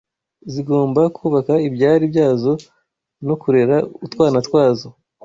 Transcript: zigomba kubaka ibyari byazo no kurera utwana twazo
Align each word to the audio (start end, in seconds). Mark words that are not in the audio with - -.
zigomba 0.53 1.01
kubaka 1.17 1.53
ibyari 1.67 2.03
byazo 2.13 2.51
no 3.27 3.35
kurera 3.41 3.75
utwana 4.05 4.39
twazo 4.47 4.87